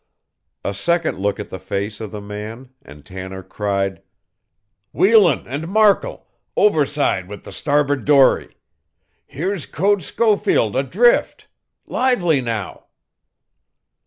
A 0.65 0.73
second 0.73 1.19
look 1.19 1.39
at 1.39 1.49
the 1.49 1.59
face 1.59 2.01
of 2.01 2.09
the 2.09 2.21
man 2.21 2.71
and 2.81 3.05
Tanner 3.05 3.43
cried: 3.43 4.01
"Wheelan 4.95 5.45
and 5.45 5.67
Markle, 5.67 6.25
overside 6.57 7.27
with 7.27 7.43
the 7.43 7.51
starboard 7.51 8.03
dory. 8.03 8.57
Here's 9.27 9.67
Code 9.67 10.01
Schofield 10.01 10.75
adrift! 10.75 11.49
Lively 11.85 12.41
now!" 12.41 12.85